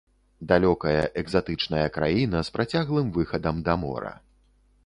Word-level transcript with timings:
Далёкая, 0.51 1.03
экзатычная 1.23 1.83
краіна, 1.97 2.37
з 2.47 2.57
працяглым 2.57 3.15
выхадам 3.19 3.55
да 3.69 3.81
мора. 3.83 4.15